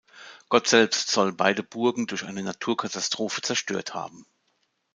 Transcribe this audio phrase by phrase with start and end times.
[0.49, 4.25] Gott selbst soll beide Burgen durch eine Naturkatastrophe zerstört haben.